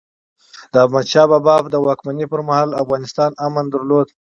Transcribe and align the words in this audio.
د 0.71 0.73
احمد 0.85 1.05
شاه 1.11 1.27
بابا 1.31 1.55
د 1.73 1.75
واکمنۍ 1.87 2.25
پرمهال، 2.33 2.69
افغانستان 2.83 3.31
امن 3.47 3.65
درلود. 3.73 4.07